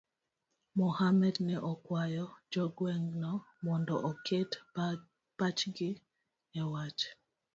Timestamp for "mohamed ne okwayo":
0.79-2.25